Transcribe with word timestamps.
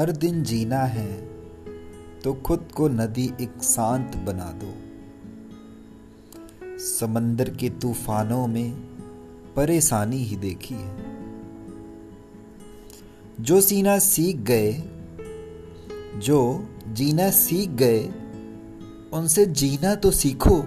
हर 0.00 0.12
दिन 0.12 0.42
जीना 0.42 0.78
है 0.78 1.28
तो 2.24 2.34
खुद 2.34 2.68
को 2.76 2.88
नदी 2.88 3.32
एक 3.40 3.62
शांत 3.62 4.16
बना 4.16 4.52
दो। 4.52 4.74
समंदर 6.78 7.50
के 7.50 7.70
तूफानों 7.70 8.46
में 8.46 8.70
परेशानी 9.56 10.16
ही 10.16 10.36
देखी 10.36 10.74
है। 10.74 10.96
जो 13.40 13.60
सीना 13.60 13.98
सीख 13.98 14.36
गए, 14.36 14.82
जो 16.16 16.68
जीना 16.88 17.30
सीख 17.30 17.70
गए, 17.70 18.02
उनसे 19.12 19.46
जीना 19.46 19.94
तो 19.94 20.10
सीखो, 20.10 20.62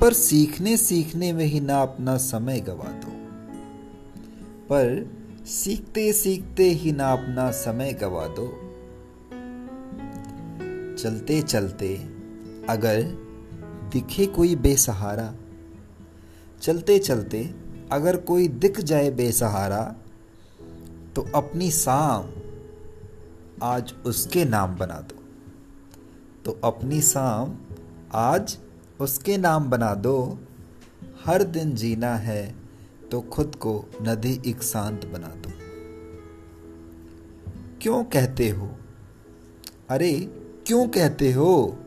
पर 0.00 0.12
सीखने 0.12 0.76
सीखने 0.76 1.32
में 1.32 1.44
ही 1.44 1.60
ना 1.60 1.82
अपना 1.82 2.16
समय 2.16 2.60
गवा 2.60 2.88
दो। 2.88 3.12
पर 4.64 5.10
सीखते 5.46 6.12
सीखते 6.12 6.64
ही 6.64 6.92
ना 6.92 7.12
अपना 7.12 7.50
समय 7.50 7.92
गवा 7.92 8.26
दो। 8.26 8.46
चलते 10.96 11.42
चलते 11.42 11.96
अगर 12.68 13.02
दिखे 13.92 14.26
कोई 14.26 14.56
बेसहारा 14.56 15.34
चलते 16.62 16.98
चलते 16.98 17.54
अगर 17.92 18.16
कोई 18.16 18.48
दिख 18.48 18.80
जाए 18.80 19.10
बेसहारा 19.10 19.82
तो 21.16 21.26
अपनी 21.34 21.70
शाम 21.70 22.30
आज 23.62 23.94
उसके 24.06 24.44
नाम 24.44 24.76
बना 24.76 25.00
दो। 25.00 25.22
तो 26.44 26.60
अपनी 26.64 27.02
शाम 27.02 27.56
आज 28.14 28.58
उसके 29.00 29.36
नाम 29.36 29.70
बना 29.70 29.94
दो। 29.94 30.38
हर 31.26 31.42
दिन 31.42 31.74
जीना 31.74 32.14
है 32.14 32.61
तो 33.12 33.20
खुद 33.20 33.54
को 33.54 33.84
नदी 34.02 34.40
एक 34.46 34.62
शांत 34.62 35.06
बना 35.06 35.28
दो। 35.28 35.50
क्यों 37.82 38.04
कहते 38.04 38.48
हो? 38.48 38.70
अरे, 39.88 40.12
क्यों 40.66 40.88
कहते 40.88 41.32
हो? 41.32 41.78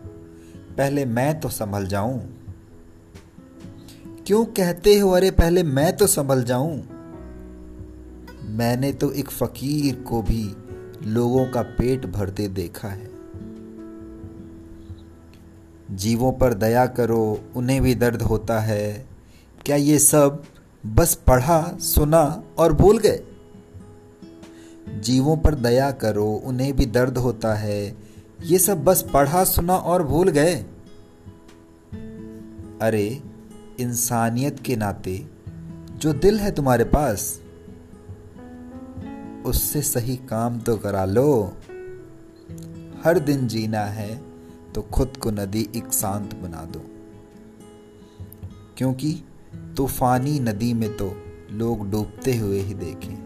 पहले 0.78 1.06
मैं 1.06 1.40
तो 1.40 1.50
संभल 1.50 1.88
जाऊँ। 1.88 2.44
क्यों 4.28 4.46
कहते 4.46 5.00
हो? 5.00 5.10
अरे, 5.10 5.32
पहले 5.32 5.64
मैं 5.64 5.98
तो 5.98 6.08
संभल 6.08 6.44
जाऊँ। 6.44 6.88
मैंने 8.44 8.94
तो 8.94 9.12
एक 9.12 9.30
फकीर 9.30 9.96
को 9.96 10.22
भी 10.22 10.56
लोगों 11.04 11.46
का 11.48 11.62
पेट 11.62 12.06
भरते 12.06 12.48
देखा 12.48 12.88
है। 12.88 13.12
जीवों 15.92 16.32
पर 16.32 16.54
दया 16.54 16.86
करो, 16.86 17.42
उन्हें 17.56 17.82
भी 17.82 17.96
दर्द 17.96 18.22
होता 18.22 18.60
है। 18.60 19.08
क्या 19.66 19.76
ये 19.76 20.00
सब 20.00 20.44
बस 20.86 21.16
पढ़ा, 21.16 21.78
सुना 21.80 22.44
और 22.58 22.74
भूल 22.74 22.98
गए। 22.98 23.24
जीवों 25.00 25.38
पर 25.38 25.56
दया 25.56 25.92
करो, 25.92 26.42
उन्हें 26.46 26.76
भी 26.76 26.86
दर्द 26.86 27.18
होता 27.18 27.56
है। 27.56 27.98
ये 28.44 28.60
सब 28.60 28.84
बस 28.84 29.06
पढ़ा, 29.14 29.44
सुना 29.44 29.76
और 29.76 30.04
भूल 30.04 30.30
गए। 30.30 30.56
अरे, 32.82 33.24
इंसानियत 33.80 34.60
के 34.60 34.76
नाते, 34.76 35.28
जो 35.98 36.14
दिल 36.14 36.40
है 36.40 36.52
तुम्हारे 36.52 36.84
पास, 36.84 37.42
उससे 39.46 39.82
सही 39.82 40.16
काम 40.16 40.60
तो 40.60 40.78
करा 40.78 41.06
लो। 41.06 41.54
हर 43.04 43.20
दिन 43.20 43.48
जीना 43.48 43.80
है 43.80 44.22
तो 44.76 44.82
खुद 44.82 45.18
को 45.18 45.32
नदी 45.32 45.70
एक 45.76 45.94
शांत 45.94 46.36
बना 46.36 46.66
दो। 46.66 46.82
क्योंकि 48.78 49.24
तूफानी 49.78 50.40
नदी 50.40 50.74
में 50.74 50.98
तो 50.98 51.16
लोग 51.52 51.90
डूबते 51.92 52.38
हुए 52.38 52.60
ही 52.60 52.74
देखें। 52.74 53.25